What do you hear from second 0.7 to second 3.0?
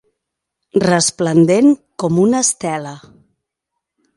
Resplendent com una estela.